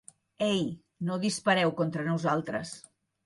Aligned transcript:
Ei! 0.53 0.63
No 1.07 1.15
dispareu 1.25 1.69
contra 1.79 2.07
nosaltres! 2.11 2.67